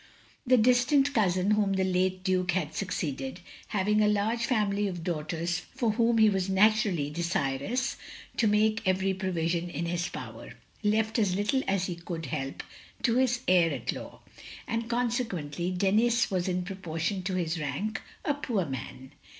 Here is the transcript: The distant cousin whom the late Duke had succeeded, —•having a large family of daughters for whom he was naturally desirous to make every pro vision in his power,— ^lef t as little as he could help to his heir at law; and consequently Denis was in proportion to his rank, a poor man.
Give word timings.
The 0.47 0.57
distant 0.57 1.13
cousin 1.13 1.51
whom 1.51 1.73
the 1.73 1.83
late 1.83 2.23
Duke 2.23 2.53
had 2.53 2.73
succeeded, 2.73 3.35
—•having 3.67 4.01
a 4.01 4.07
large 4.07 4.45
family 4.47 4.87
of 4.87 5.03
daughters 5.03 5.59
for 5.75 5.91
whom 5.91 6.17
he 6.17 6.27
was 6.27 6.49
naturally 6.49 7.11
desirous 7.11 7.97
to 8.37 8.47
make 8.47 8.81
every 8.87 9.13
pro 9.13 9.31
vision 9.31 9.69
in 9.69 9.85
his 9.85 10.09
power,— 10.09 10.53
^lef 10.83 11.13
t 11.13 11.21
as 11.21 11.35
little 11.35 11.61
as 11.67 11.85
he 11.85 11.95
could 11.95 12.25
help 12.25 12.63
to 13.03 13.17
his 13.17 13.41
heir 13.47 13.69
at 13.69 13.91
law; 13.91 14.21
and 14.67 14.89
consequently 14.89 15.69
Denis 15.69 16.31
was 16.31 16.47
in 16.47 16.63
proportion 16.63 17.21
to 17.21 17.35
his 17.35 17.59
rank, 17.59 18.01
a 18.25 18.33
poor 18.33 18.65
man. 18.65 19.11